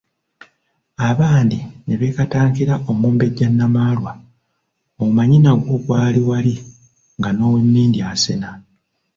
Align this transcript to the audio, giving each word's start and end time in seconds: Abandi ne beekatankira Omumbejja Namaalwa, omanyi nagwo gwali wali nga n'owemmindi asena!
Abandi 1.09 1.57
ne 1.85 1.93
beekatankira 1.99 2.73
Omumbejja 2.89 3.47
Namaalwa, 3.51 4.11
omanyi 5.03 5.37
nagwo 5.41 5.75
gwali 5.85 6.21
wali 6.29 6.55
nga 7.19 7.29
n'owemmindi 7.33 7.99
asena! 8.11 8.49